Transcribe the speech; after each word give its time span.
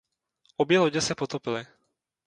Obě 0.57 0.79
lodě 0.79 1.01
se 1.01 1.15
potopily. 1.15 1.65